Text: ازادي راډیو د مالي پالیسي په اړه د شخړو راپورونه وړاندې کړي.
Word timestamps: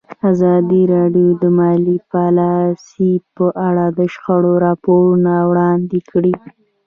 ازادي 0.31 0.81
راډیو 0.95 1.29
د 1.41 1.43
مالي 1.57 1.97
پالیسي 2.11 3.13
په 3.35 3.47
اړه 3.67 3.85
د 3.97 3.99
شخړو 4.13 4.53
راپورونه 4.65 5.33
وړاندې 5.51 5.99
کړي. 6.11 6.33